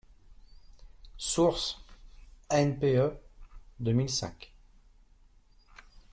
[1.19, 1.75] Source:
[2.49, 3.19] ANPE,
[3.79, 4.51] deux mille cinq.